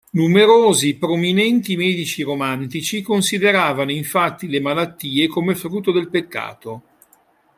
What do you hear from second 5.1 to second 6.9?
come frutto del peccato.